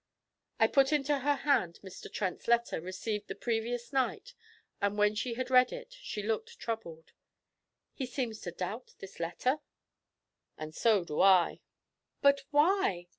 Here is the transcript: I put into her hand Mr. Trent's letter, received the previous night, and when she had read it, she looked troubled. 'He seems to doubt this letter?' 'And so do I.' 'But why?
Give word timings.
I 0.59 0.65
put 0.65 0.91
into 0.91 1.19
her 1.19 1.35
hand 1.35 1.79
Mr. 1.83 2.11
Trent's 2.11 2.47
letter, 2.47 2.81
received 2.81 3.27
the 3.27 3.35
previous 3.35 3.93
night, 3.93 4.33
and 4.81 4.97
when 4.97 5.13
she 5.13 5.35
had 5.35 5.51
read 5.51 5.71
it, 5.71 5.93
she 6.01 6.23
looked 6.23 6.57
troubled. 6.57 7.11
'He 7.93 8.07
seems 8.07 8.41
to 8.41 8.51
doubt 8.51 8.95
this 8.97 9.19
letter?' 9.19 9.59
'And 10.57 10.73
so 10.73 11.03
do 11.05 11.21
I.' 11.21 11.61
'But 12.19 12.45
why? 12.49 13.09